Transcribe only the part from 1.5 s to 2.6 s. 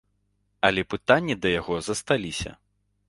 яго засталіся.